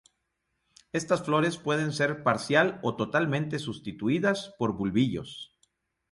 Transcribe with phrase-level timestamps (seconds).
[0.93, 5.53] Estas flores pueden ser parcial o totalmente sustituidas por bulbillos.